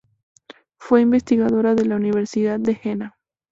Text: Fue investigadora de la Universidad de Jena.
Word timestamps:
Fue 0.77 1.01
investigadora 1.01 1.75
de 1.75 1.85
la 1.85 1.95
Universidad 1.95 2.59
de 2.59 2.73
Jena. 2.73 3.15